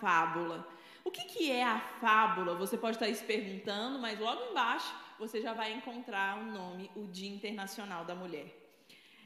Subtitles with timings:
[0.00, 0.66] fábula.
[1.04, 2.54] O que, que é a fábula?
[2.56, 7.06] Você pode estar se perguntando, mas logo embaixo você já vai encontrar o nome, o
[7.06, 8.48] Dia Internacional da Mulher.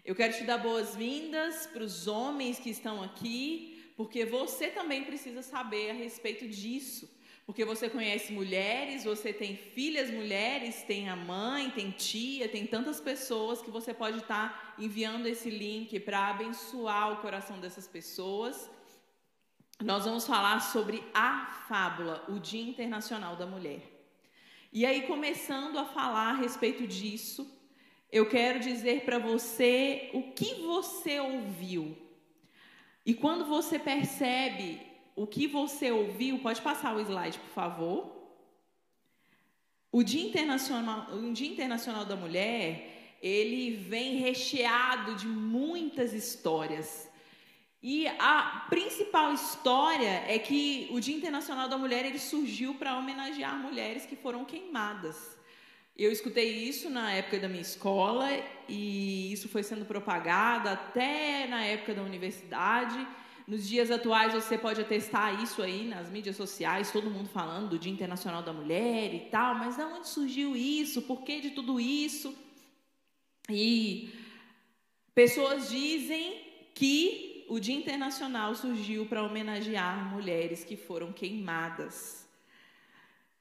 [0.05, 5.43] Eu quero te dar boas-vindas para os homens que estão aqui, porque você também precisa
[5.43, 7.09] saber a respeito disso.
[7.45, 13.01] Porque você conhece mulheres, você tem filhas mulheres, tem a mãe, tem tia, tem tantas
[13.01, 18.71] pessoas que você pode estar enviando esse link para abençoar o coração dessas pessoas.
[19.83, 23.81] Nós vamos falar sobre a fábula, o Dia Internacional da Mulher.
[24.73, 27.51] E aí, começando a falar a respeito disso,
[28.11, 31.97] eu quero dizer para você o que você ouviu.
[33.05, 34.81] E quando você percebe
[35.17, 38.23] o que você ouviu, pode passar o slide, por favor.
[39.91, 47.11] O Dia Internacional, o Dia Internacional da Mulher, ele vem recheado de muitas histórias.
[47.83, 53.57] E a principal história é que o Dia Internacional da Mulher ele surgiu para homenagear
[53.57, 55.37] mulheres que foram queimadas.
[55.97, 58.29] Eu escutei isso na época da minha escola
[58.69, 63.05] e isso foi sendo propagado até na época da universidade.
[63.49, 67.79] Nos dias atuais você pode atestar isso aí nas mídias sociais, todo mundo falando do
[67.81, 71.03] Dia Internacional da Mulher e tal, mas de onde surgiu isso?
[71.03, 72.33] Por que de tudo isso?
[73.51, 74.09] E
[75.17, 76.41] pessoas dizem
[76.75, 82.27] que o Dia Internacional surgiu para homenagear mulheres que foram queimadas.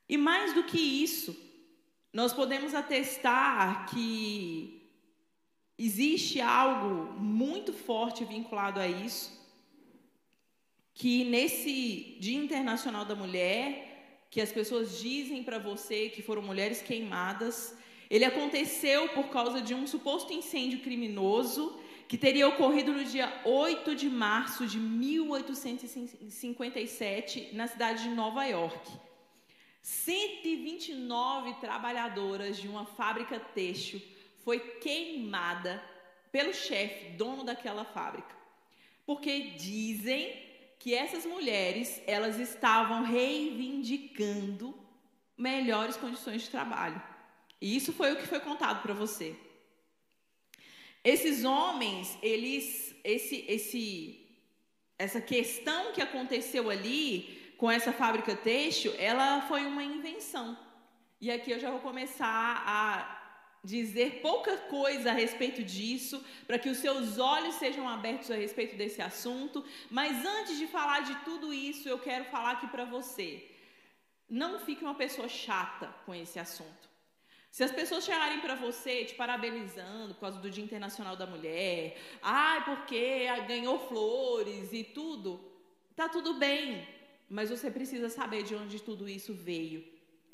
[0.10, 1.34] E mais do que isso,
[2.12, 4.82] nós podemos atestar que
[5.78, 9.32] existe algo muito forte vinculado a isso,
[10.94, 16.82] que nesse Dia Internacional da Mulher, que as pessoas dizem para você que foram mulheres
[16.82, 17.78] queimadas,
[18.10, 21.80] ele aconteceu por causa de um suposto incêndio criminoso
[22.12, 28.92] que teria ocorrido no dia 8 de março de 1857 na cidade de Nova York.
[29.82, 34.02] 129 trabalhadoras de uma fábrica têxtil
[34.44, 35.82] foi queimada
[36.34, 38.36] pelo chefe, dono daquela fábrica.
[39.06, 40.36] Porque dizem
[40.80, 44.78] que essas mulheres, elas estavam reivindicando
[45.38, 47.02] melhores condições de trabalho.
[47.62, 49.34] E isso foi o que foi contado para você.
[51.04, 54.22] Esses homens, eles esse esse
[54.98, 60.58] essa questão que aconteceu ali com essa fábrica têxtil, ela foi uma invenção.
[61.20, 63.22] E aqui eu já vou começar a
[63.64, 68.76] dizer pouca coisa a respeito disso, para que os seus olhos sejam abertos a respeito
[68.76, 69.64] desse assunto.
[69.90, 73.48] Mas antes de falar de tudo isso, eu quero falar aqui para você.
[74.30, 76.91] Não fique uma pessoa chata com esse assunto.
[77.52, 81.98] Se as pessoas chegarem para você te parabenizando por causa do Dia Internacional da Mulher,
[82.22, 85.40] ai, porque ganhou flores e tudo,
[85.96, 86.88] tá tudo bem
[87.32, 89.82] mas você precisa saber de onde tudo isso veio.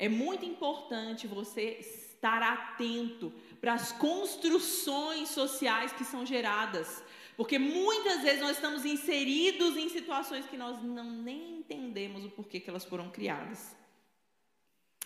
[0.00, 7.04] É muito importante você estar atento para as construções sociais que são geradas,
[7.36, 12.58] porque muitas vezes nós estamos inseridos em situações que nós não nem entendemos o porquê
[12.58, 13.76] que elas foram criadas.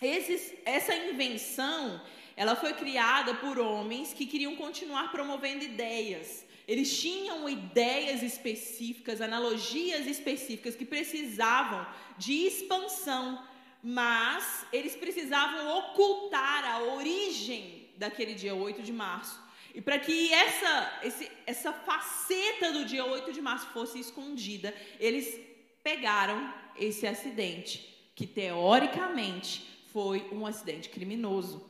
[0.05, 2.01] Esses, essa invenção,
[2.35, 10.07] ela foi criada por homens que queriam continuar promovendo ideias, eles tinham ideias específicas, analogias
[10.07, 11.85] específicas que precisavam
[12.17, 13.43] de expansão,
[13.83, 19.41] mas eles precisavam ocultar a origem daquele dia 8 de março.
[19.75, 25.37] E para que essa, esse, essa faceta do dia 8 de março fosse escondida, eles
[25.83, 31.69] pegaram esse acidente, que teoricamente foi um acidente criminoso.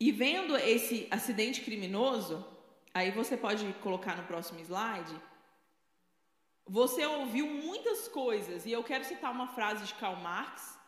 [0.00, 2.44] E vendo esse acidente criminoso,
[2.96, 5.14] Aí você pode colocar no próximo slide.
[6.66, 10.78] Você ouviu muitas coisas, e eu quero citar uma frase de Karl Marx.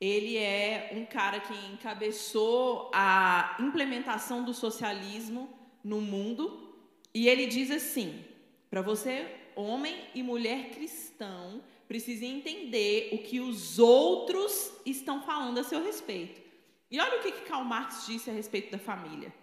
[0.00, 5.54] Ele é um cara que encabeçou a implementação do socialismo
[5.84, 6.74] no mundo,
[7.12, 8.24] e ele diz assim:
[8.70, 9.14] para você,
[9.54, 16.40] homem e mulher cristão, precisa entender o que os outros estão falando a seu respeito.
[16.88, 19.34] E olha o que, Karl Marx disse a respeito da família.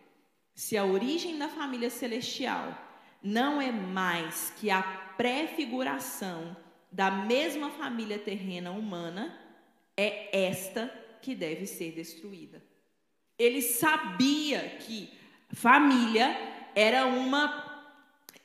[0.56, 2.74] Se a origem da família celestial
[3.22, 4.82] não é mais que a
[5.18, 6.56] prefiguração
[6.90, 9.38] da mesma família terrena humana,
[9.98, 10.88] é esta
[11.22, 12.64] que deve ser destruída.
[13.38, 15.12] Ele sabia que
[15.52, 16.30] família
[16.74, 17.67] era uma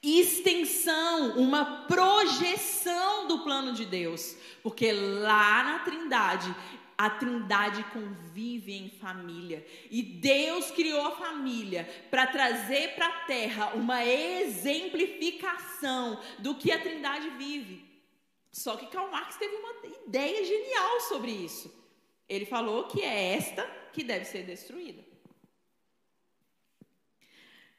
[0.03, 6.57] extensão, uma projeção do plano de Deus, porque lá na Trindade
[6.99, 9.65] a Trindade convive em família.
[9.91, 16.81] E Deus criou a família para trazer para a terra uma exemplificação do que a
[16.81, 17.91] Trindade vive.
[18.53, 19.75] Só que Karl Marx teve uma
[20.07, 21.75] ideia genial sobre isso.
[22.29, 25.12] Ele falou que é esta que deve ser destruída.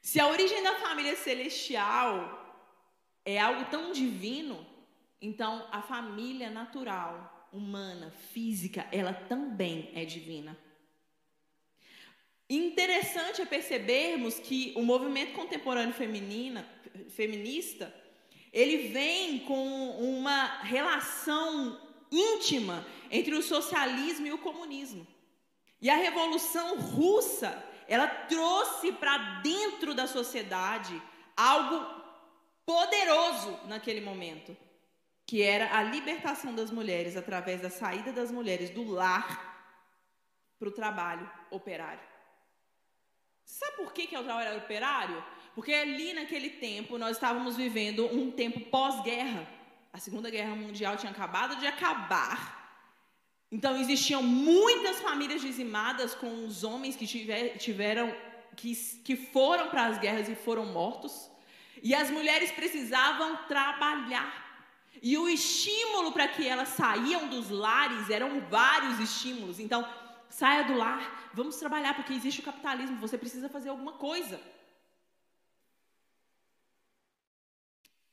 [0.04, 2.12] Se a origem da família celestial
[3.24, 4.66] é algo tão divino,
[5.18, 10.58] então a família natural, humana, física, ela também é divina.
[12.50, 16.68] Interessante é percebermos que o movimento contemporâneo feminina,
[17.08, 17.92] feminista,
[18.52, 21.80] ele vem com uma relação
[22.12, 25.06] íntima entre o socialismo e o comunismo.
[25.80, 31.00] E a revolução russa, ela trouxe para dentro da sociedade
[31.36, 32.02] algo
[32.64, 34.56] poderoso naquele momento,
[35.26, 39.52] que era a libertação das mulheres através da saída das mulheres do lar
[40.58, 42.14] para o trabalho operário.
[43.44, 45.22] Sabe por que, que é o trabalho operário?
[45.54, 49.46] Porque ali naquele tempo nós estávamos vivendo um tempo pós-guerra.
[49.92, 52.63] A Segunda Guerra Mundial tinha acabado de acabar.
[53.56, 58.06] Então existiam muitas famílias dizimadas com os homens que tiver, tiveram
[58.56, 58.74] que,
[59.06, 61.30] que foram para as guerras e foram mortos.
[61.80, 64.32] E as mulheres precisavam trabalhar.
[65.00, 69.60] E o estímulo para que elas saíam dos lares eram vários estímulos.
[69.60, 69.88] Então,
[70.28, 74.40] saia do lar, vamos trabalhar, porque existe o capitalismo, você precisa fazer alguma coisa.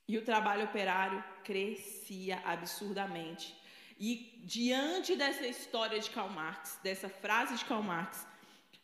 [0.08, 3.60] E o trabalho operário crescia absurdamente.
[4.04, 8.26] E diante dessa história de Karl Marx, dessa frase de Karl Marx,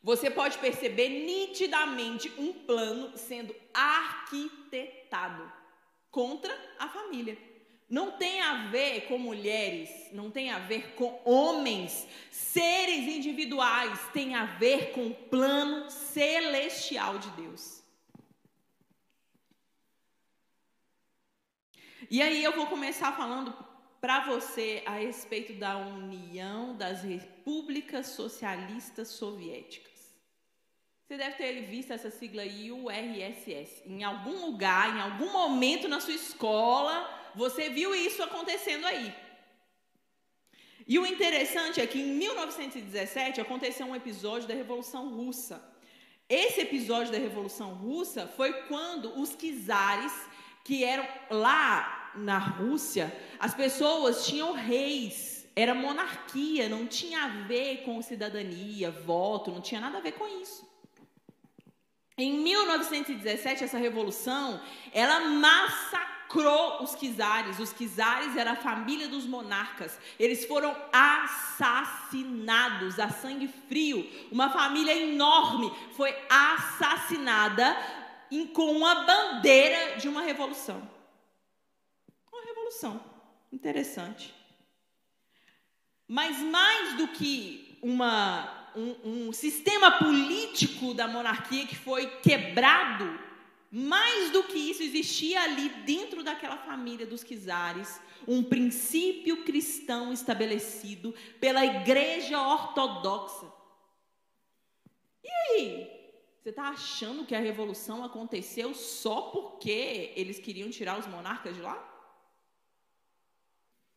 [0.04, 5.52] você pode perceber nitidamente um plano sendo arquitetado
[6.12, 7.36] contra a família.
[7.90, 14.36] Não tem a ver com mulheres, não tem a ver com homens, seres individuais, tem
[14.36, 17.82] a ver com o plano celestial de Deus.
[22.08, 23.67] E aí eu vou começar falando
[24.00, 29.98] para você a respeito da União das Repúblicas Socialistas Soviéticas.
[31.08, 33.84] Você deve ter visto essa sigla aí, URSS.
[33.86, 39.16] Em algum lugar, em algum momento na sua escola, você viu isso acontecendo aí.
[40.86, 45.62] E o interessante é que em 1917 aconteceu um episódio da Revolução Russa.
[46.30, 50.14] Esse episódio da Revolução Russa foi quando os czares,
[50.64, 57.84] que eram lá na Rússia, as pessoas tinham reis, era monarquia, não tinha a ver
[57.84, 60.68] com cidadania, voto, não tinha nada a ver com isso.
[62.18, 64.60] Em 1917, essa revolução,
[64.92, 67.60] ela massacrou os czares.
[67.60, 70.00] Os czares era a família dos monarcas.
[70.20, 74.10] Eles foram assassinados a sangue frio.
[74.32, 77.78] Uma família enorme foi assassinada
[78.54, 80.97] com a bandeira de uma revolução
[83.52, 84.34] Interessante.
[86.08, 93.20] Mas mais do que uma, um, um sistema político da monarquia que foi quebrado,
[93.72, 101.14] mais do que isso, existia ali dentro daquela família dos Quizares um princípio cristão estabelecido
[101.40, 103.52] pela Igreja Ortodoxa.
[105.24, 105.98] E aí?
[106.42, 111.62] Você está achando que a revolução aconteceu só porque eles queriam tirar os monarcas de
[111.62, 111.87] lá?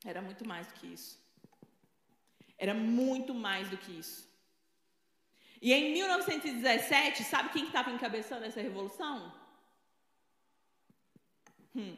[0.05, 1.19] Era muito mais do que isso.
[2.57, 4.29] Era muito mais do que isso.
[5.63, 9.33] E em 1917, sabe quem estava encabeçando essa revolução?
[11.77, 11.97] Hum,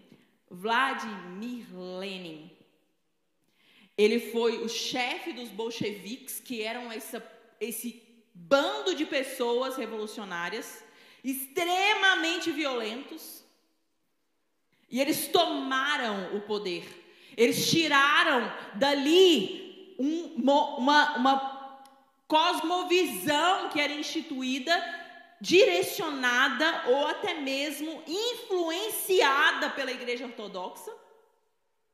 [0.50, 2.50] Vladimir Lenin.
[3.96, 7.22] Ele foi o chefe dos bolcheviques, que eram essa,
[7.60, 8.02] esse
[8.34, 10.84] bando de pessoas revolucionárias,
[11.22, 13.44] extremamente violentos,
[14.90, 17.01] e eles tomaram o poder.
[17.36, 21.62] Eles tiraram dali um, uma, uma
[22.26, 24.72] cosmovisão que era instituída,
[25.40, 30.92] direcionada ou até mesmo influenciada pela Igreja Ortodoxa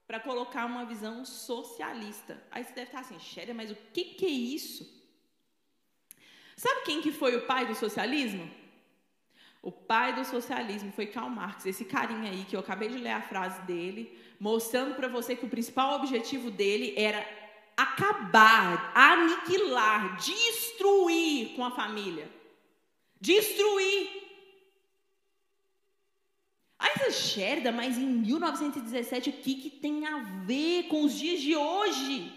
[0.07, 2.42] para colocar uma visão socialista.
[2.50, 4.99] Aí você deve estar assim, Xéria, mas o que, que é isso?
[6.57, 8.50] Sabe quem que foi o pai do socialismo?
[9.62, 13.12] O pai do socialismo foi Karl Marx, esse carinha aí que eu acabei de ler
[13.12, 17.26] a frase dele, mostrando para você que o principal objetivo dele era
[17.76, 22.28] acabar, aniquilar, destruir com a família.
[23.21, 24.18] Destruir.
[26.78, 31.40] Aí você Sherda, mas em 1917 o que, que tem a ver com os dias
[31.40, 32.33] de hoje?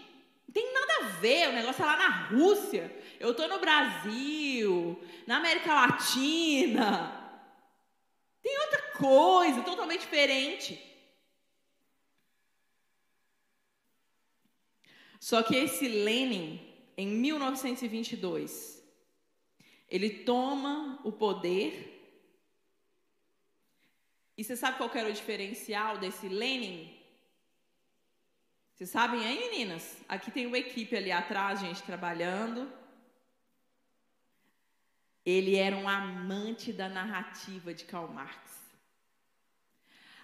[0.46, 2.94] Não tem nada a ver, o negócio é lá na Rússia.
[3.18, 7.22] Eu estou no Brasil, na América Latina.
[8.42, 10.91] Tem outra coisa, totalmente diferente.
[15.22, 16.60] Só que esse Lenin,
[16.96, 18.82] em 1922,
[19.88, 21.72] ele toma o poder.
[24.36, 26.92] E você sabe qual era o diferencial desse Lenin?
[28.74, 29.96] Vocês sabem aí, meninas?
[30.08, 32.68] Aqui tem uma equipe ali atrás, gente, trabalhando.
[35.24, 38.40] Ele era um amante da narrativa de Karl Marx.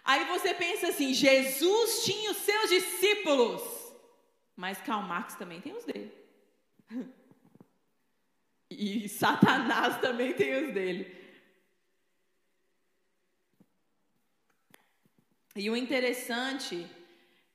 [0.03, 3.78] Aí você pensa assim: Jesus tinha os seus discípulos,
[4.59, 6.13] mas Karl Marx também tem os dele.
[8.71, 11.11] E Satanás também tem os dele.
[15.57, 16.87] E o interessante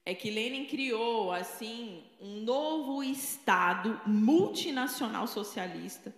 [0.03, 6.11] é que Lenin criou assim um novo estado multinacional socialista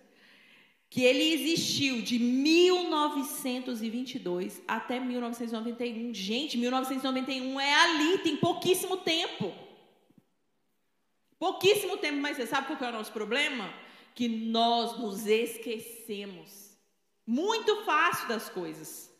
[0.89, 6.13] que ele existiu de 1922 até 1991.
[6.13, 9.64] Gente, 1991 é ali, tem pouquíssimo tempo.
[11.37, 13.73] Pouquíssimo tempo, mas você sabe qual é o nosso problema?
[14.13, 16.65] Que nós nos esquecemos
[17.25, 19.11] muito fácil das coisas.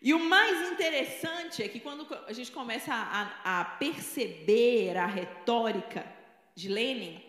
[0.00, 6.06] E o mais interessante é que quando a gente começa a, a perceber a retórica
[6.54, 7.20] de Lenin,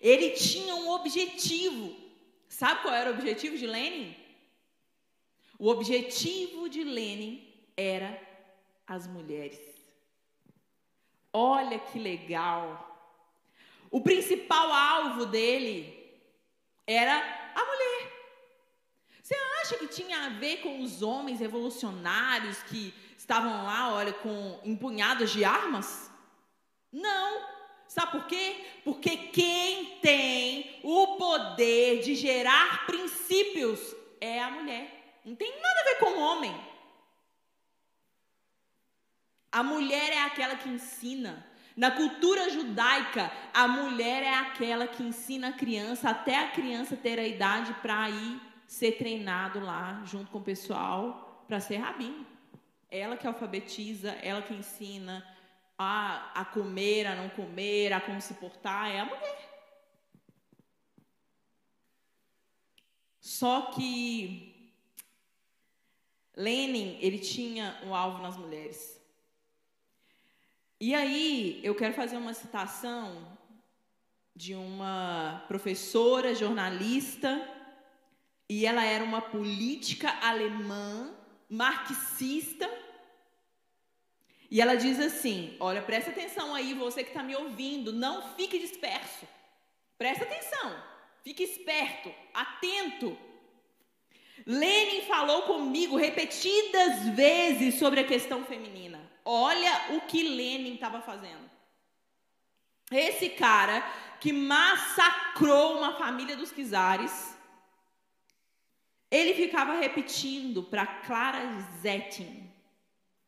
[0.00, 1.94] ele tinha um objetivo.
[2.48, 4.16] Sabe qual era o objetivo de Lenin?
[5.58, 7.46] O objetivo de Lenin
[7.76, 8.20] era
[8.86, 9.73] as mulheres.
[11.36, 12.62] Olha que legal.
[13.90, 15.92] O principal alvo dele
[16.86, 17.16] era
[17.56, 18.12] a mulher.
[19.20, 24.60] Você acha que tinha a ver com os homens revolucionários que estavam lá, olha, com
[24.62, 26.08] empunhados de armas?
[26.92, 27.44] Não.
[27.88, 28.64] Sabe por quê?
[28.84, 35.20] Porque quem tem o poder de gerar princípios é a mulher.
[35.24, 36.73] Não tem nada a ver com o homem.
[39.54, 41.46] A mulher é aquela que ensina.
[41.76, 47.20] Na cultura judaica, a mulher é aquela que ensina a criança até a criança ter
[47.20, 52.26] a idade para ir ser treinado lá junto com o pessoal para ser rabino.
[52.90, 55.24] Ela que alfabetiza, ela que ensina,
[55.78, 59.50] a, a comer, a não comer, a como se portar, é a mulher.
[63.20, 64.72] Só que
[66.36, 69.03] Lenin, ele tinha um alvo nas mulheres.
[70.80, 73.38] E aí, eu quero fazer uma citação
[74.34, 77.48] de uma professora, jornalista,
[78.48, 81.14] e ela era uma política alemã,
[81.48, 82.68] marxista,
[84.50, 88.58] e ela diz assim: Olha, presta atenção aí, você que está me ouvindo, não fique
[88.58, 89.26] disperso.
[89.98, 90.80] Presta atenção,
[91.22, 93.16] fique esperto, atento.
[94.46, 99.00] Lenin falou comigo repetidas vezes sobre a questão feminina.
[99.24, 101.50] Olha o que Lenin estava fazendo.
[102.90, 103.80] Esse cara
[104.20, 107.36] que massacrou uma família dos czares,
[109.10, 112.50] ele ficava repetindo para Clara Zetkin,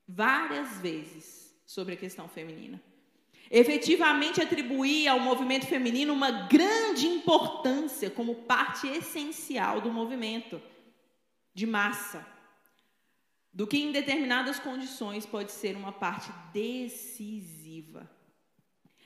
[0.06, 2.80] várias vezes sobre a questão feminina.
[3.50, 10.60] Efetivamente atribuía ao movimento feminino uma grande importância como parte essencial do movimento
[11.54, 12.26] de massa,
[13.56, 18.06] do que em determinadas condições pode ser uma parte decisiva.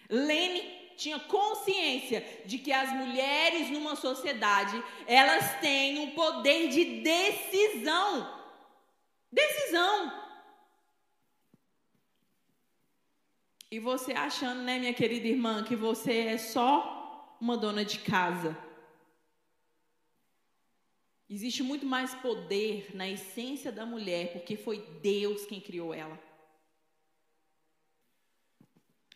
[0.09, 8.29] Lene tinha consciência de que as mulheres numa sociedade, elas têm um poder de decisão.
[9.31, 10.21] Decisão.
[13.71, 18.59] E você achando, né, minha querida irmã, que você é só uma dona de casa.
[21.31, 26.19] Existe muito mais poder na essência da mulher, porque foi Deus quem criou ela.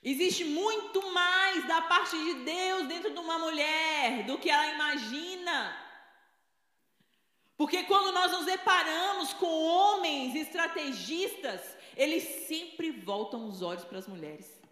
[0.01, 5.77] Existe muito mais da parte de Deus dentro de uma mulher do que ela imagina.
[7.57, 11.61] Porque quando nós nos deparamos com homens estrategistas,
[11.97, 14.63] eles sempre voltam os olhos para as mulheres.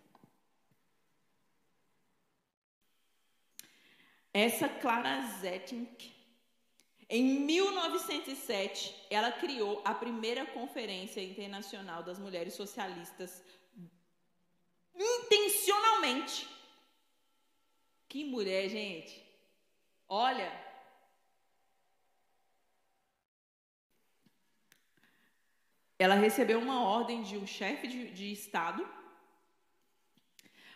[4.32, 5.88] Essa Clara Zetkin,
[7.14, 13.44] em 1907, ela criou a primeira Conferência Internacional das Mulheres Socialistas
[14.94, 16.48] intencionalmente.
[18.08, 19.22] Que mulher, gente.
[20.08, 20.50] Olha,
[25.98, 28.88] ela recebeu uma ordem de um chefe de, de Estado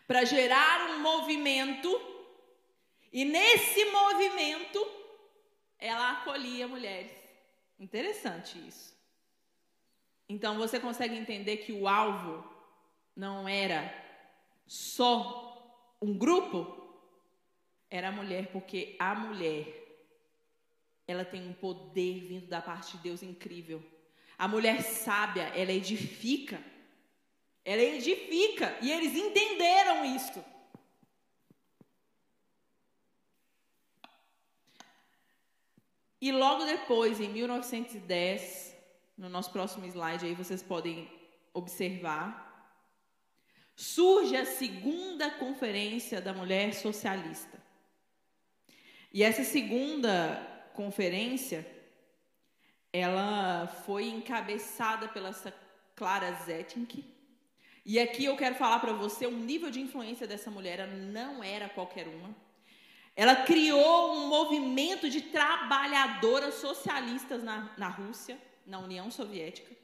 [0.06, 1.88] para gerar um movimento,
[3.10, 4.95] e nesse movimento
[5.78, 7.12] ela acolhia mulheres.
[7.78, 8.96] Interessante isso.
[10.28, 12.44] Então você consegue entender que o alvo
[13.14, 13.92] não era
[14.66, 16.84] só um grupo,
[17.88, 19.86] era a mulher, porque a mulher
[21.06, 23.82] ela tem um poder vindo da parte de Deus incrível.
[24.36, 26.60] A mulher sábia, ela edifica.
[27.64, 28.76] Ela edifica.
[28.82, 30.44] E eles entenderam isso.
[36.26, 38.76] E logo depois, em 1910,
[39.16, 41.08] no nosso próximo slide aí vocês podem
[41.54, 42.28] observar,
[43.76, 47.62] surge a segunda conferência da mulher socialista.
[49.12, 50.42] E essa segunda
[50.74, 51.64] conferência,
[52.92, 55.30] ela foi encabeçada pela
[55.94, 57.04] Clara Zetkin.
[57.84, 61.68] E aqui eu quero falar para você o nível de influência dessa mulher não era
[61.68, 62.34] qualquer uma.
[63.16, 69.74] Ela criou um movimento de trabalhadoras socialistas na, na Rússia, na União Soviética,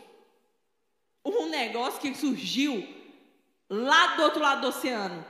[1.23, 2.96] Um negócio que surgiu
[3.69, 5.25] lá do outro lado do oceano,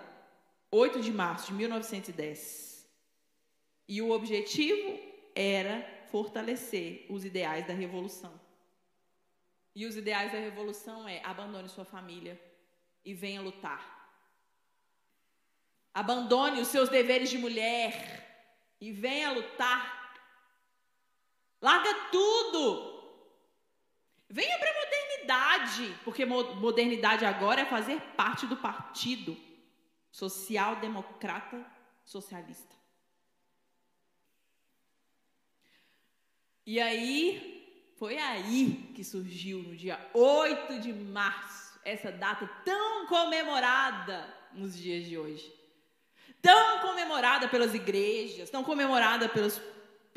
[0.72, 2.88] 8 de março de 1910.
[3.88, 5.00] E o objetivo
[5.36, 8.40] era fortalecer os ideais da revolução.
[9.76, 12.42] E os ideais da revolução é abandone sua família
[13.06, 13.96] e venha lutar.
[15.94, 20.14] Abandone os seus deveres de mulher e venha lutar.
[21.62, 22.97] Larga tudo.
[24.30, 29.38] Venha para a modernidade, porque modernidade agora é fazer parte do partido
[30.12, 31.66] social-democrata
[32.04, 32.76] socialista.
[36.66, 44.28] E aí, foi aí que surgiu, no dia 8 de março, essa data tão comemorada
[44.54, 45.54] nos dias de hoje.
[46.42, 49.62] Tão comemorada pelas igrejas, tão comemorada pelos,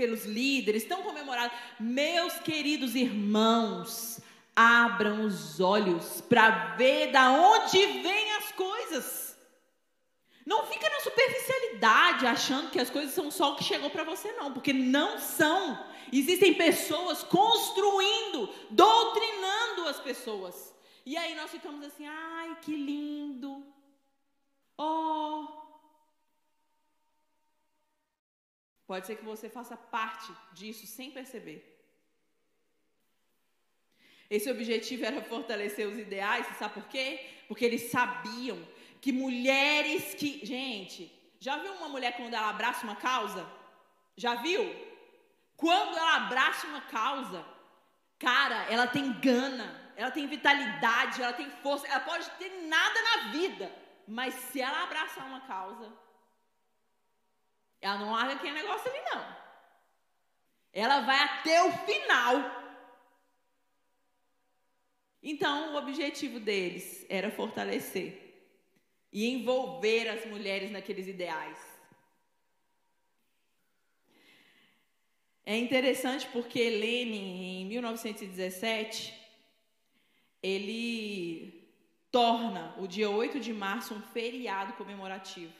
[0.01, 1.53] pelos líderes, tão comemorada.
[1.79, 4.19] Meus queridos irmãos,
[4.57, 9.37] abram os olhos para ver da onde vêm as coisas.
[10.47, 14.33] Não fica na superficialidade achando que as coisas são só o que chegou para você,
[14.33, 15.79] não, porque não são.
[16.11, 20.75] Existem pessoas construindo, doutrinando as pessoas.
[21.05, 23.63] E aí nós ficamos assim, ai, que lindo.
[24.79, 25.60] Oh.
[28.91, 31.59] Pode ser que você faça parte disso sem perceber.
[34.29, 37.05] Esse objetivo era fortalecer os ideais, sabe por quê?
[37.47, 38.59] Porque eles sabiam
[39.01, 40.45] que mulheres que.
[40.45, 41.03] Gente,
[41.39, 43.47] já viu uma mulher quando ela abraça uma causa?
[44.17, 44.65] Já viu?
[45.57, 47.47] Quando ela abraça uma causa,
[48.19, 53.17] cara, ela tem gana, ela tem vitalidade, ela tem força, ela pode ter nada na
[53.31, 53.73] vida,
[54.09, 55.93] mas se ela abraçar uma causa,
[57.81, 59.37] ela não larga aquele negócio ali, não.
[60.73, 62.61] Ela vai até o final.
[65.23, 68.31] Então, o objetivo deles era fortalecer
[69.13, 71.59] e envolver as mulheres naqueles ideais.
[75.45, 79.13] É interessante porque Lenin, em 1917,
[80.43, 81.69] ele
[82.11, 85.60] torna o dia 8 de março um feriado comemorativo.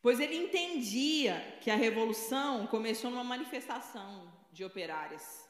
[0.00, 5.48] Pois ele entendia que a revolução começou numa manifestação de operárias,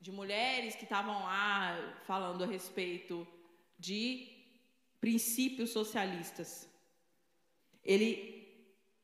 [0.00, 3.26] de mulheres que estavam lá falando a respeito
[3.78, 4.28] de
[5.00, 6.68] princípios socialistas.
[7.84, 8.36] Ele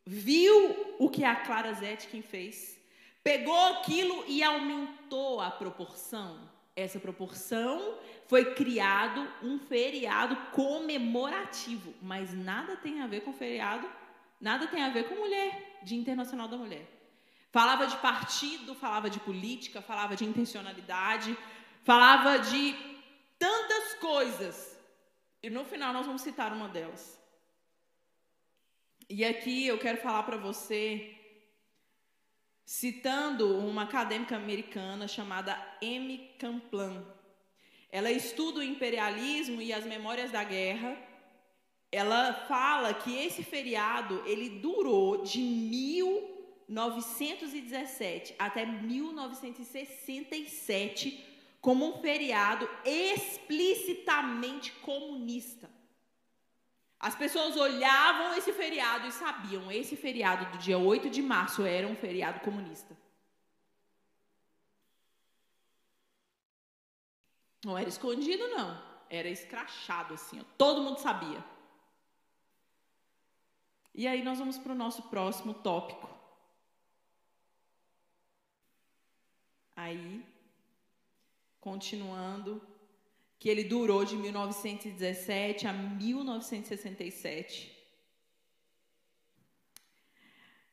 [0.05, 2.81] viu o que a Clara Zetkin fez,
[3.23, 6.51] pegou aquilo e aumentou a proporção.
[6.75, 13.89] Essa proporção foi criado um feriado comemorativo, mas nada tem a ver com feriado,
[14.43, 16.87] nada tem a ver com mulher, Dia Internacional da Mulher.
[17.51, 21.37] Falava de partido, falava de política, falava de intencionalidade,
[21.85, 22.75] falava de
[23.39, 24.73] tantas coisas
[25.43, 27.21] e no final nós vamos citar uma delas.
[29.09, 31.17] E aqui eu quero falar para você,
[32.65, 37.05] citando uma acadêmica americana chamada Amy Kaplan.
[37.91, 40.97] Ela estuda o imperialismo e as memórias da guerra.
[41.93, 51.29] Ela fala que esse feriado ele durou de 1917 até 1967
[51.61, 55.69] como um feriado explicitamente comunista.
[56.99, 61.87] As pessoas olhavam esse feriado e sabiam, esse feriado do dia 8 de março era
[61.87, 62.97] um feriado comunista.
[67.65, 68.77] Não era escondido, não.
[69.11, 70.41] Era escrachado, assim.
[70.41, 70.45] Ó.
[70.57, 71.45] Todo mundo sabia.
[73.95, 76.11] E aí nós vamos para o nosso próximo tópico.
[79.77, 80.25] Aí
[81.63, 82.61] continuando,
[83.39, 87.73] que ele durou de 1917 a 1967.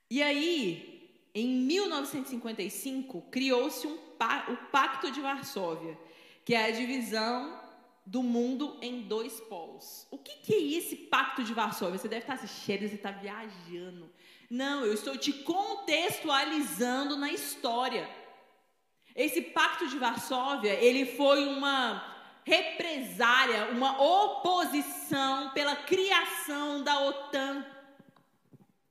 [0.10, 5.96] E aí, em 1955, criou-se um, o Pacto de Varsóvia,
[6.44, 7.69] que é a divisão
[8.10, 10.08] do mundo em dois polos.
[10.10, 12.00] O que, que é esse Pacto de Varsóvia?
[12.00, 14.12] Você deve estar assistindo, você está viajando.
[14.50, 18.10] Não, eu estou te contextualizando na história.
[19.16, 22.04] Esse pacto de Varsóvia, ele foi uma
[22.44, 27.64] represária, uma oposição pela criação da OTAN.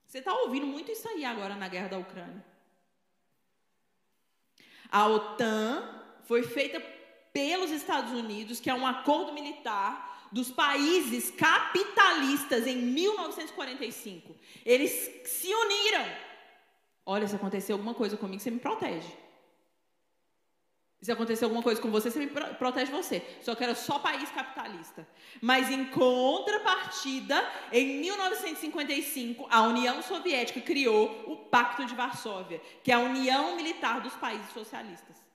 [0.06, 2.44] Você está ouvindo muito isso aí agora na guerra da Ucrânia.
[4.88, 6.97] A OTAN foi feita
[7.38, 14.34] pelos Estados Unidos, que é um acordo militar dos países capitalistas em 1945.
[14.66, 14.90] Eles
[15.24, 16.04] se uniram.
[17.06, 19.08] Olha, se acontecer alguma coisa comigo, você me protege.
[21.00, 23.24] Se acontecer alguma coisa com você, você me protege você.
[23.40, 25.06] Só que era só país capitalista.
[25.40, 32.96] Mas em contrapartida, em 1955, a União Soviética criou o Pacto de Varsóvia, que é
[32.96, 35.27] a união militar dos países socialistas.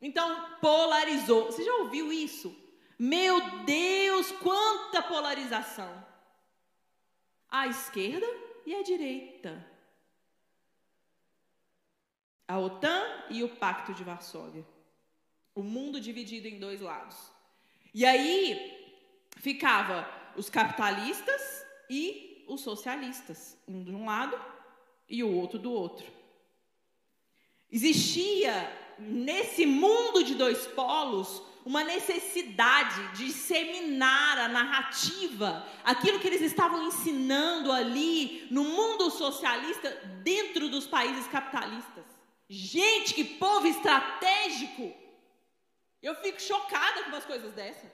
[0.00, 1.46] Então, polarizou.
[1.46, 2.56] Você já ouviu isso?
[2.98, 6.06] Meu Deus, quanta polarização!
[7.48, 8.26] A esquerda
[8.64, 9.70] e a direita
[12.50, 14.66] a OTAN e o Pacto de Varsóvia.
[15.54, 17.16] O mundo dividido em dois lados.
[17.94, 18.92] E aí
[19.36, 24.36] ficava os capitalistas e os socialistas, um de um lado
[25.08, 26.04] e o outro do outro.
[27.70, 28.52] Existia
[29.00, 36.86] nesse mundo de dois polos uma necessidade de disseminar a narrativa, aquilo que eles estavam
[36.86, 39.90] ensinando ali no mundo socialista
[40.22, 42.04] dentro dos países capitalistas.
[42.48, 44.92] Gente, que povo estratégico!
[46.02, 47.90] Eu fico chocada com umas coisas dessas.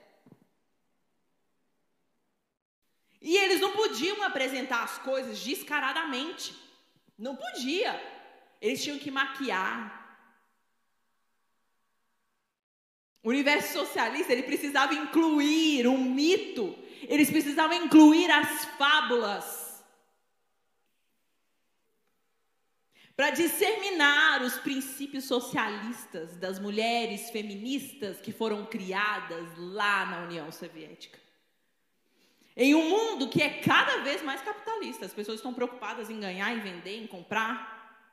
[3.21, 6.55] E eles não podiam apresentar as coisas descaradamente.
[7.17, 8.01] Não podia.
[8.61, 10.06] Eles tinham que maquiar.
[13.27, 16.73] O universo socialista, ele precisava incluir um mito.
[17.01, 19.67] Eles precisavam incluir as fábulas.
[23.13, 31.19] para disseminar os princípios socialistas das mulheres feministas que foram criadas lá na União Soviética.
[32.55, 36.55] Em um mundo que é cada vez mais capitalista, as pessoas estão preocupadas em ganhar,
[36.55, 38.07] em vender, em comprar.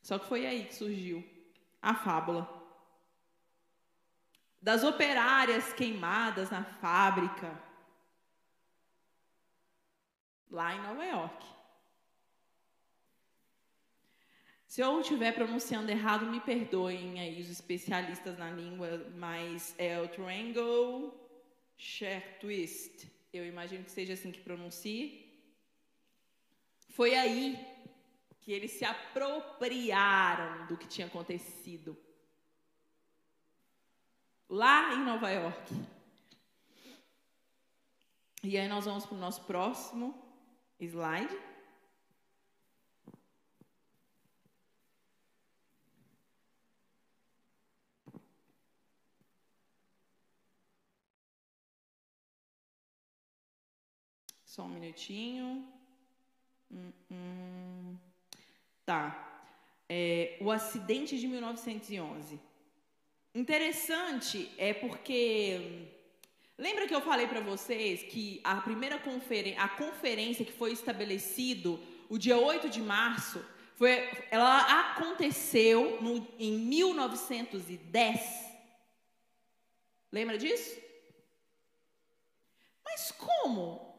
[0.00, 1.22] Só que foi aí que surgiu
[1.82, 2.61] a fábula
[4.62, 7.60] das operárias queimadas na fábrica,
[10.48, 11.46] lá em Nova York.
[14.64, 20.08] Se eu estiver pronunciando errado, me perdoem aí os especialistas na língua, mas é o
[20.08, 21.12] Triangle
[21.76, 23.10] Share Twist.
[23.32, 25.30] Eu imagino que seja assim que pronuncie.
[26.90, 27.58] Foi aí
[28.40, 31.96] que eles se apropriaram do que tinha acontecido.
[34.54, 35.74] Lá em Nova York.
[38.44, 40.14] E aí nós vamos para o nosso próximo
[40.78, 41.34] slide.
[54.44, 55.66] Só um minutinho.
[56.70, 57.96] Hum, hum.
[58.84, 59.48] Tá.
[59.88, 62.51] É, o acidente de 1911.
[63.34, 65.88] Interessante é porque
[66.58, 71.80] lembra que eu falei para vocês que a primeira conferência, a conferência que foi estabelecido
[72.08, 73.44] o dia 8 de março,
[73.76, 78.20] foi, ela aconteceu no, em 1910.
[80.12, 80.78] Lembra disso?
[82.84, 83.92] Mas como?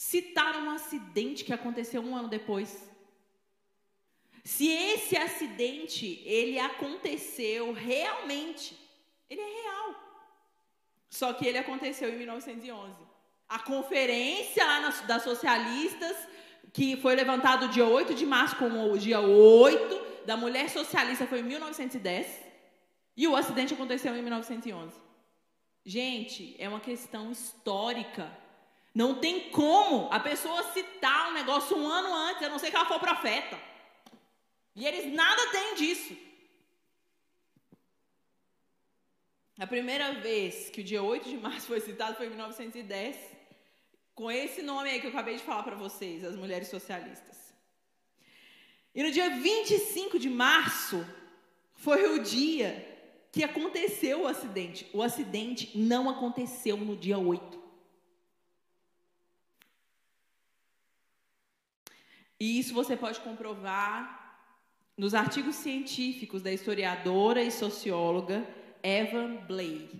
[0.00, 2.89] citar um acidente que aconteceu um ano depois.
[4.44, 8.78] Se esse acidente ele aconteceu realmente,
[9.28, 9.94] ele é real.
[11.08, 12.94] Só que ele aconteceu em 1911.
[13.48, 16.16] A conferência lá nas, das socialistas,
[16.72, 21.40] que foi levantado dia 8 de março como o dia 8 da mulher socialista foi
[21.40, 22.50] em 1910.
[23.16, 24.94] E o acidente aconteceu em 1911.
[25.84, 28.30] Gente, é uma questão histórica.
[28.94, 32.76] Não tem como a pessoa citar um negócio um ano antes, a não ser que
[32.76, 33.58] ela for profeta.
[34.80, 36.16] E eles nada têm disso.
[39.58, 43.14] A primeira vez que o dia 8 de março foi citado foi em 1910,
[44.14, 47.52] com esse nome aí que eu acabei de falar para vocês, as mulheres socialistas.
[48.94, 51.06] E no dia 25 de março
[51.74, 52.70] foi o dia
[53.30, 54.88] que aconteceu o acidente.
[54.94, 57.62] O acidente não aconteceu no dia 8.
[62.40, 64.20] E isso você pode comprovar
[65.00, 68.46] nos artigos científicos da historiadora e socióloga
[68.82, 69.98] Evan Blake.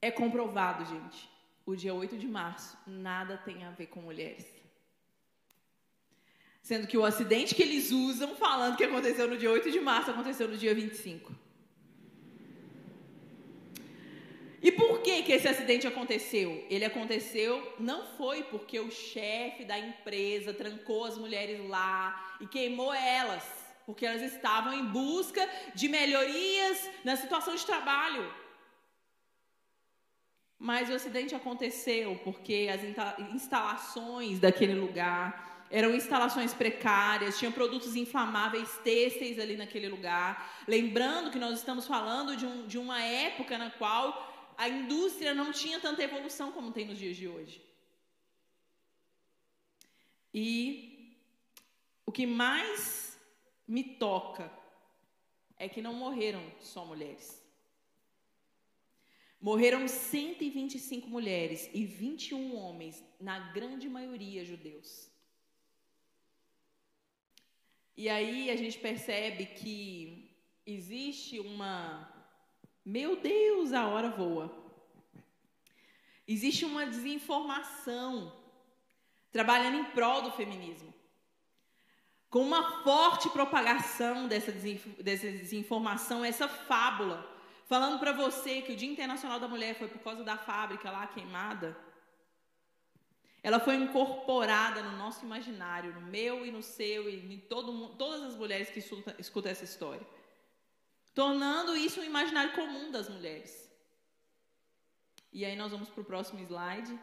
[0.00, 1.28] É comprovado, gente,
[1.66, 4.46] o dia 8 de março nada tem a ver com mulheres.
[6.62, 10.12] Sendo que o acidente que eles usam falando que aconteceu no dia 8 de março
[10.12, 11.34] aconteceu no dia 25.
[14.60, 16.66] E por que, que esse acidente aconteceu?
[16.68, 22.92] Ele aconteceu não foi porque o chefe da empresa trancou as mulheres lá e queimou
[22.92, 23.44] elas,
[23.86, 28.32] porque elas estavam em busca de melhorias na situação de trabalho.
[30.58, 32.82] Mas o acidente aconteceu porque as
[33.32, 40.62] instalações daquele lugar eram instalações precárias, tinham produtos inflamáveis têxteis ali naquele lugar.
[40.66, 44.27] Lembrando que nós estamos falando de, um, de uma época na qual
[44.58, 47.64] a indústria não tinha tanta evolução como tem nos dias de hoje.
[50.34, 51.16] E
[52.04, 53.16] o que mais
[53.68, 54.50] me toca
[55.56, 57.40] é que não morreram só mulheres.
[59.40, 65.08] Morreram 125 mulheres e 21 homens, na grande maioria judeus.
[67.96, 72.17] E aí a gente percebe que existe uma
[72.88, 74.50] meu Deus, a hora voa.
[76.26, 78.32] Existe uma desinformação
[79.30, 80.94] trabalhando em prol do feminismo.
[82.30, 87.30] Com uma forte propagação dessa, desinformação, essa fábula,
[87.66, 91.06] falando para você que o Dia Internacional da Mulher foi por causa da fábrica lá
[91.08, 91.76] queimada.
[93.42, 98.22] Ela foi incorporada no nosso imaginário, no meu e no seu e em todo, todas
[98.22, 98.78] as mulheres que
[99.18, 100.06] escutam essa história
[101.14, 103.68] tornando isso um imaginário comum das mulheres.
[105.32, 106.98] E aí nós vamos para o próximo slide.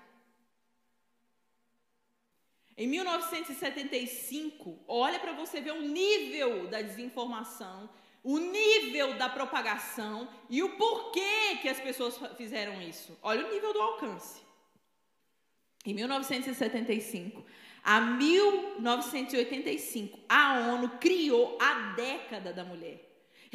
[2.78, 7.90] Em 1975, olha para você ver o nível da desinformação,
[8.24, 13.18] o nível da propagação e o porquê que as pessoas fizeram isso.
[13.22, 14.44] Olha o nível do alcance.
[15.86, 17.46] Em 1975
[17.84, 23.05] a 1985, a ONU criou a década da mulher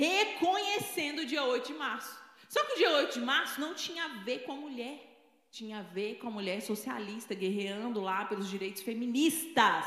[0.01, 2.15] reconhecendo o dia 8 de março.
[2.49, 4.97] Só que o dia 8 de março não tinha a ver com a mulher,
[5.51, 9.87] tinha a ver com a mulher socialista guerreando lá pelos direitos feministas,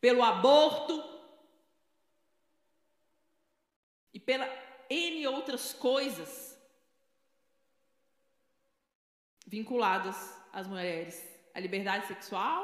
[0.00, 1.02] pelo aborto
[4.12, 4.46] e pela
[4.88, 6.30] N outras coisas
[9.46, 10.16] vinculadas
[10.52, 11.16] às mulheres.
[11.54, 12.62] A liberdade sexual,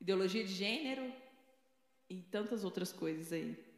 [0.00, 1.12] ideologia de gênero,
[2.08, 3.73] e tantas outras coisas aí.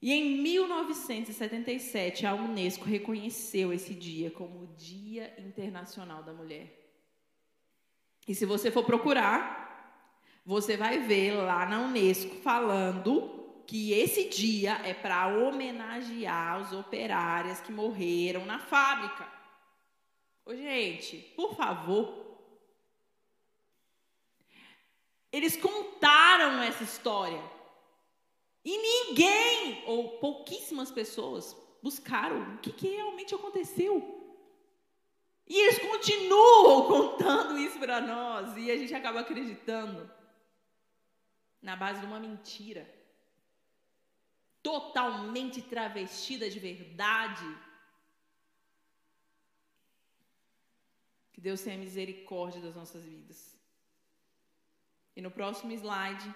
[0.00, 6.72] E em 1977, a Unesco reconheceu esse dia como o Dia Internacional da Mulher.
[8.26, 9.68] E se você for procurar,
[10.44, 17.60] você vai ver lá na Unesco falando que esse dia é para homenagear os operárias
[17.60, 19.30] que morreram na fábrica.
[20.46, 22.26] Ô, gente, por favor.
[25.30, 27.57] Eles contaram essa história.
[28.70, 33.94] E ninguém, ou pouquíssimas pessoas, buscaram o que, que realmente aconteceu.
[35.46, 38.58] E eles continuam contando isso para nós.
[38.58, 40.10] E a gente acaba acreditando
[41.62, 42.84] na base de uma mentira.
[44.62, 47.48] Totalmente travestida de verdade.
[51.32, 53.58] Que Deus tenha misericórdia das nossas vidas.
[55.16, 56.28] E no próximo slide.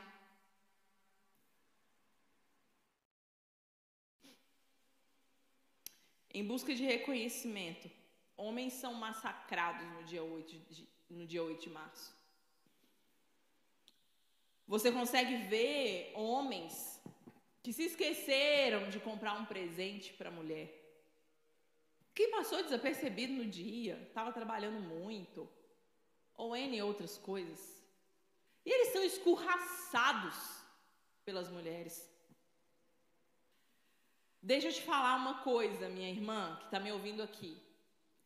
[6.35, 7.91] Em busca de reconhecimento,
[8.37, 12.17] homens são massacrados no dia 8 de, no dia 8 de março.
[14.67, 17.03] Você consegue ver homens
[17.63, 20.69] que se esqueceram de comprar um presente para a mulher.
[22.15, 25.49] Que passou desapercebido no dia, estava trabalhando muito,
[26.35, 27.61] ou N outras coisas.
[28.65, 30.37] E eles são escorraçados
[31.25, 32.12] pelas mulheres.
[34.43, 37.63] Deixa eu te falar uma coisa, minha irmã, que está me ouvindo aqui.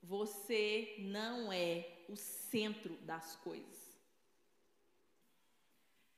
[0.03, 3.87] Você não é o centro das coisas.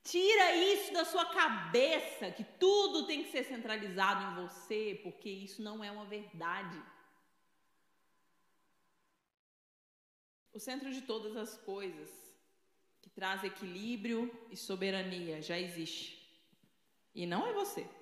[0.05, 5.61] Tira isso da sua cabeça, que tudo tem que ser centralizado em você, porque isso
[5.61, 6.81] não é uma verdade.
[10.53, 12.09] O centro de todas as coisas,
[13.03, 16.25] que traz equilíbrio e soberania, já existe.
[17.15, 17.98] E não é você.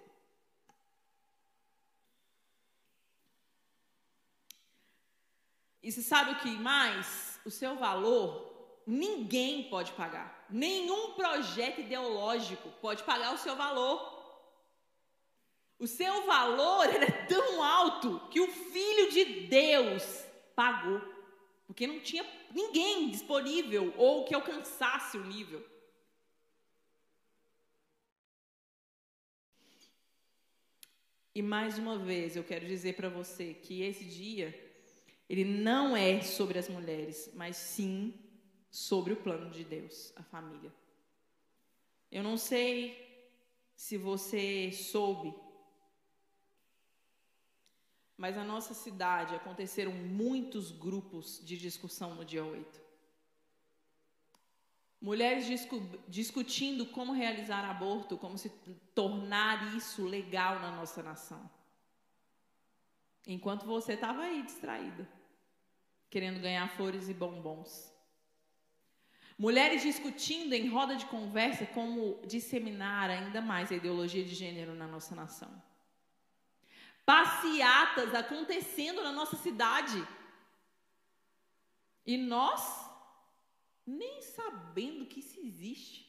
[5.87, 7.38] E você sabe o que mais?
[7.44, 10.44] O seu valor ninguém pode pagar.
[10.51, 13.96] Nenhum projeto ideológico pode pagar o seu valor.
[15.79, 20.03] O seu valor é tão alto que o Filho de Deus
[20.57, 21.01] pagou.
[21.68, 25.64] Porque não tinha ninguém disponível ou que alcançasse o nível.
[31.33, 34.65] E mais uma vez eu quero dizer para você que esse dia
[35.29, 38.15] ele não é sobre as mulheres, mas sim
[38.71, 40.73] sobre o plano de Deus, a família.
[42.11, 43.05] Eu não sei
[43.75, 45.35] se você soube,
[48.17, 52.87] mas na nossa cidade aconteceram muitos grupos de discussão no dia 8.
[55.01, 58.49] Mulheres discu discutindo como realizar aborto, como se
[58.95, 61.51] tornar isso legal na nossa nação.
[63.27, 65.07] Enquanto você estava aí distraída,
[66.11, 67.92] querendo ganhar flores e bombons.
[69.38, 74.87] Mulheres discutindo em roda de conversa como disseminar ainda mais a ideologia de gênero na
[74.87, 75.62] nossa nação.
[77.05, 79.97] Passeatas acontecendo na nossa cidade.
[82.07, 82.90] E nós
[83.87, 86.07] nem sabendo que isso existe.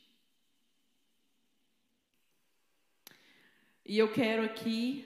[3.86, 5.05] E eu quero aqui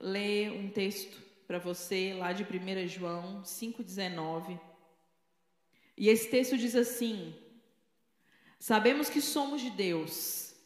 [0.00, 4.58] ler um texto para você lá de 1 João 5,19.
[5.94, 7.38] E esse texto diz assim:
[8.58, 10.56] Sabemos que somos de Deus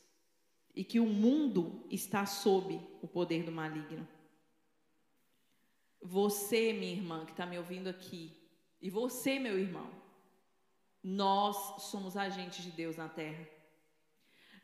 [0.77, 4.07] e que o mundo está sob o poder do maligno.
[6.01, 8.33] Você, minha irmã, que está me ouvindo aqui,
[8.81, 9.91] e você, meu irmão,
[11.03, 13.45] nós somos agentes de Deus na terra.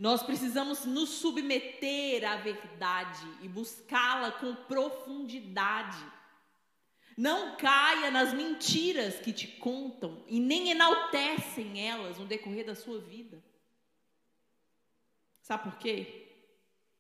[0.02, 6.04] Nós precisamos nos submeter à verdade e buscá-la com profundidade.
[7.16, 12.98] Não caia nas mentiras que te contam e nem enaltecem elas no decorrer da sua
[12.98, 13.40] vida.
[15.40, 16.32] Sabe por quê?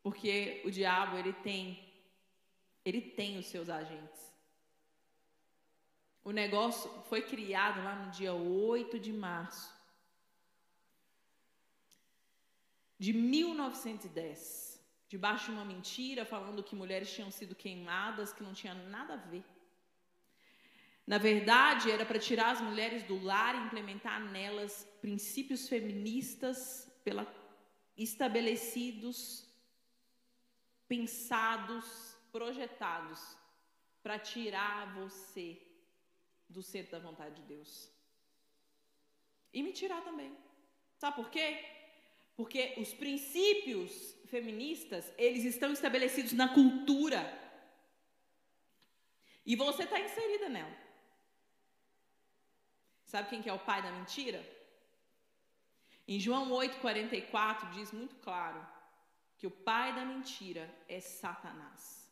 [0.00, 1.92] Porque o diabo, ele tem
[2.84, 4.32] ele tem os seus agentes.
[6.22, 9.81] O negócio foi criado lá no dia 8 de março
[13.04, 18.74] de 1910, debaixo de uma mentira falando que mulheres tinham sido queimadas, que não tinha
[18.74, 19.44] nada a ver.
[21.04, 27.26] Na verdade, era para tirar as mulheres do lar e implementar nelas princípios feministas pela,
[27.96, 29.18] estabelecidos,
[30.86, 33.20] pensados, projetados
[34.00, 35.60] para tirar você
[36.48, 37.90] do centro da vontade de Deus.
[39.52, 40.32] E me tirar também.
[40.96, 41.81] Sabe por quê?
[42.36, 47.20] Porque os princípios feministas, eles estão estabelecidos na cultura.
[49.44, 50.76] E você está inserida nela.
[53.04, 54.42] Sabe quem que é o pai da mentira?
[56.08, 58.66] Em João 8,44 diz muito claro
[59.36, 62.10] que o pai da mentira é Satanás.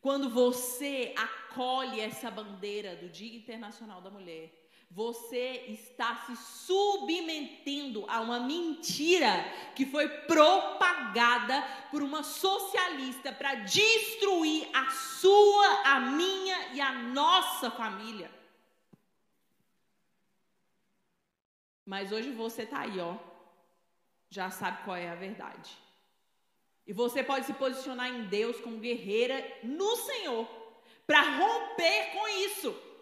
[0.00, 8.20] Quando você acolhe essa bandeira do Dia Internacional da Mulher, você está se submetendo a
[8.20, 16.80] uma mentira que foi propagada por uma socialista para destruir a sua, a minha e
[16.80, 18.30] a nossa família.
[21.84, 23.16] Mas hoje você está aí, ó.
[24.28, 25.70] Já sabe qual é a verdade.
[26.86, 30.48] E você pode se posicionar em Deus como guerreira no Senhor
[31.06, 32.95] para romper com isso.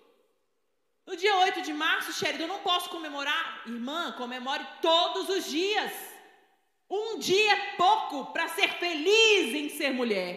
[1.07, 3.63] No dia 8 de março, Sheridan, eu não posso comemorar.
[3.67, 5.93] Irmã, comemore todos os dias.
[6.89, 10.33] Um dia é pouco para ser feliz em ser mulher.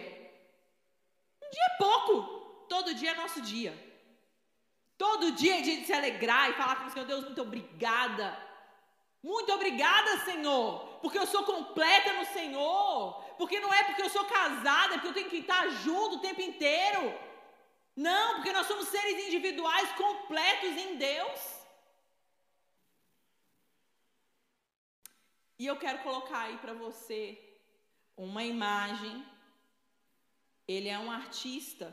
[1.42, 2.66] Um dia é pouco.
[2.68, 3.72] Todo dia é nosso dia.
[4.98, 8.36] Todo dia é dia de se alegrar e falar com o Senhor, Deus, muito obrigada.
[9.22, 13.24] Muito obrigada, Senhor, porque eu sou completa no Senhor.
[13.38, 16.20] Porque não é porque eu sou casada, é porque eu tenho que estar junto o
[16.20, 17.14] tempo inteiro.
[18.06, 21.40] Não, porque nós somos seres individuais completos em Deus.
[25.58, 27.20] E eu quero colocar aí para você
[28.16, 29.26] uma imagem.
[30.68, 31.86] Ele é um artista,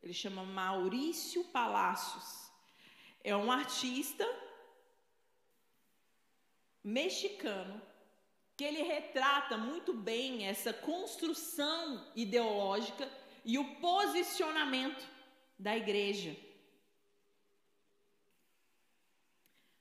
[0.00, 2.52] ele chama Maurício Palácios.
[3.24, 4.24] É um artista
[6.84, 7.82] mexicano
[8.56, 13.10] que ele retrata muito bem essa construção ideológica
[13.44, 15.11] e o posicionamento
[15.58, 16.36] da igreja.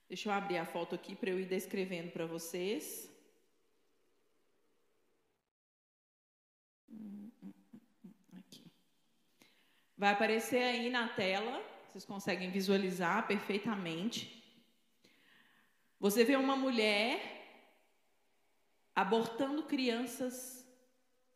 [0.08, 3.10] Deixa eu abrir a foto aqui para eu ir descrevendo para vocês.
[8.38, 8.66] Aqui.
[9.98, 14.44] Vai aparecer aí na tela, vocês conseguem visualizar perfeitamente.
[15.98, 17.42] Você vê uma mulher
[18.94, 20.68] abortando crianças,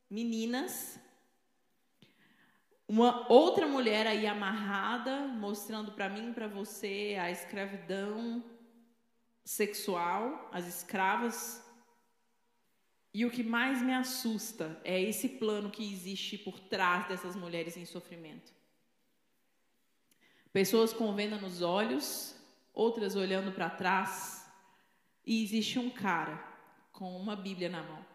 [0.09, 0.99] meninas,
[2.87, 8.43] uma outra mulher aí amarrada, mostrando para mim para você a escravidão
[9.43, 11.63] sexual, as escravas.
[13.13, 17.75] E o que mais me assusta é esse plano que existe por trás dessas mulheres
[17.77, 18.53] em sofrimento.
[20.51, 22.35] Pessoas com venda nos olhos,
[22.73, 24.45] outras olhando para trás,
[25.25, 26.37] e existe um cara
[26.91, 28.05] com uma Bíblia na mão.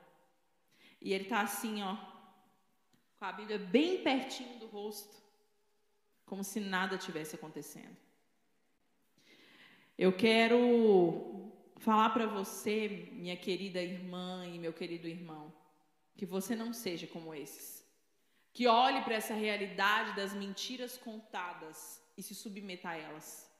[1.01, 1.97] E ele está assim, ó,
[3.21, 5.14] com a Bíblia bem pertinho do rosto,
[6.25, 7.95] como se nada tivesse acontecendo.
[9.99, 15.53] Eu quero falar para você, minha querida irmã e meu querido irmão,
[16.16, 17.87] que você não seja como esses.
[18.55, 23.55] Que olhe para essa realidade das mentiras contadas e se submeta a elas.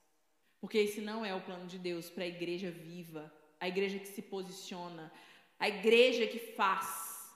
[0.59, 3.31] Porque esse não é o plano de Deus para a igreja viva,
[3.61, 5.13] a igreja que se posiciona,
[5.59, 7.31] a igreja que faz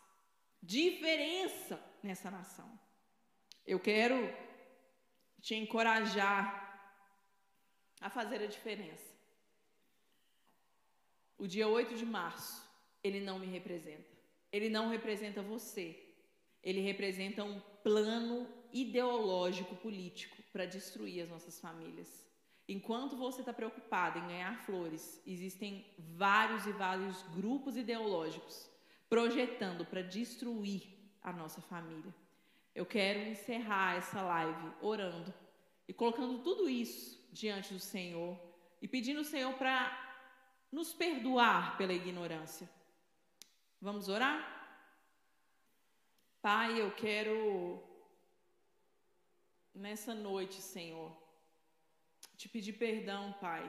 [0.62, 2.78] diferença nessa nação.
[3.66, 4.16] Eu quero
[5.40, 6.44] te encorajar
[8.00, 9.14] a fazer a diferença.
[11.38, 12.62] O dia 8 de março,
[13.02, 14.14] ele não me representa.
[14.52, 15.86] Ele não representa você.
[16.62, 22.24] Ele representa um plano ideológico político para destruir as nossas famílias.
[22.68, 28.70] Enquanto você está preocupado em ganhar flores, existem vários e vários grupos ideológicos
[29.09, 32.14] projetando para destruir a nossa família.
[32.75, 35.33] Eu quero encerrar essa live orando
[35.89, 38.39] e colocando tudo isso diante do Senhor
[38.83, 39.77] e pedindo ao Senhor para
[40.70, 42.68] nos perdoar pela ignorância.
[43.81, 44.39] Vamos orar?
[46.43, 47.83] Pai, eu quero
[49.75, 51.11] nessa noite, Senhor,
[52.37, 53.64] te pedir perdão, Pai,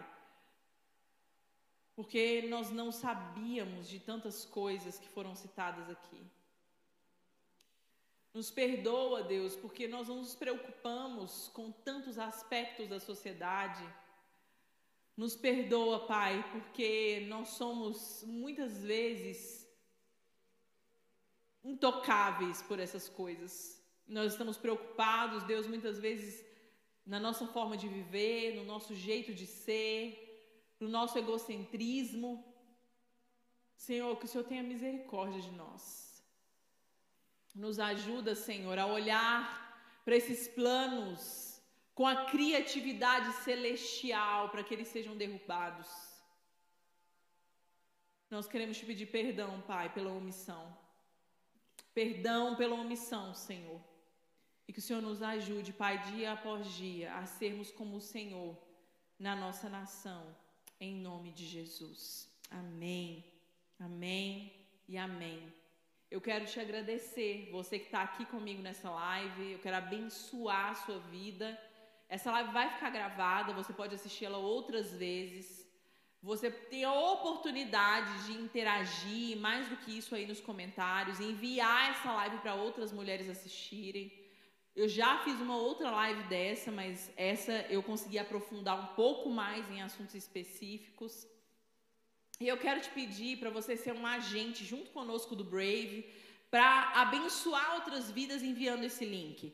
[1.95, 6.21] porque nós não sabíamos de tantas coisas que foram citadas aqui.
[8.35, 13.81] Nos perdoa, Deus, porque nós não nos preocupamos com tantos aspectos da sociedade.
[15.15, 19.65] Nos perdoa, Pai, porque nós somos muitas vezes
[21.63, 23.81] intocáveis por essas coisas.
[24.05, 26.45] Nós estamos preocupados, Deus, muitas vezes
[27.05, 32.43] na nossa forma de viver, no nosso jeito de ser, no nosso egocentrismo.
[33.77, 36.04] Senhor, que o Senhor tenha misericórdia de nós.
[37.63, 39.39] Nos ajuda, Senhor, a olhar
[40.03, 41.61] para esses planos
[41.93, 45.89] com a criatividade celestial para que eles sejam derrubados.
[48.29, 50.63] Nós queremos te pedir perdão, Pai, pela omissão.
[51.93, 53.79] Perdão pela omissão, Senhor.
[54.67, 58.57] E que o Senhor nos ajude, Pai, dia após dia, a sermos como o Senhor
[59.17, 60.35] na nossa nação,
[60.79, 62.29] em nome de Jesus.
[62.49, 63.23] Amém.
[63.79, 64.51] Amém
[64.87, 65.64] e amém.
[66.15, 69.51] Eu quero te agradecer, você que está aqui comigo nessa live.
[69.51, 71.47] Eu quero abençoar a sua vida.
[72.07, 75.45] Essa live vai ficar gravada, você pode assisti-la outras vezes.
[76.23, 82.09] Você tem a oportunidade de interagir, mais do que isso aí nos comentários, enviar essa
[82.13, 84.09] live para outras mulheres assistirem.
[84.73, 89.69] Eu já fiz uma outra live dessa, mas essa eu consegui aprofundar um pouco mais
[89.69, 91.27] em assuntos específicos.
[92.39, 96.05] E eu quero te pedir para você ser um agente junto conosco do Brave,
[96.51, 99.53] para abençoar outras vidas enviando esse link.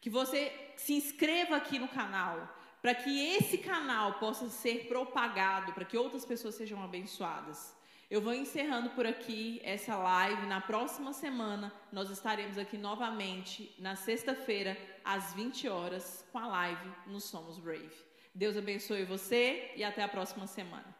[0.00, 5.84] Que você se inscreva aqui no canal, para que esse canal possa ser propagado, para
[5.84, 7.76] que outras pessoas sejam abençoadas.
[8.08, 10.46] Eu vou encerrando por aqui essa live.
[10.46, 16.90] Na próxima semana, nós estaremos aqui novamente, na sexta-feira, às 20 horas, com a live
[17.06, 17.94] no Somos Brave.
[18.34, 20.99] Deus abençoe você e até a próxima semana.